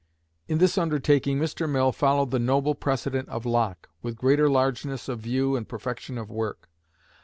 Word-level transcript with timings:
In 0.47 0.57
this 0.57 0.79
undertaking 0.79 1.37
Mr. 1.37 1.69
Mill 1.69 1.91
followed 1.91 2.31
the 2.31 2.39
noble 2.39 2.73
precedent 2.73 3.29
of 3.29 3.45
Locke, 3.45 3.87
with 4.01 4.15
greater 4.17 4.49
largeness 4.49 5.07
of 5.07 5.19
view 5.19 5.55
and 5.55 5.69
perfection 5.69 6.17
of 6.17 6.27
work. 6.31 6.69